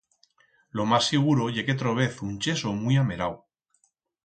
Lo 0.77 0.83
mas 0.91 1.03
siguro 1.11 1.43
ye 1.55 1.65
que 1.67 1.77
trobez 1.81 2.15
un 2.27 2.33
cheso 2.43 2.69
muit 2.81 3.01
amerau. 3.05 3.35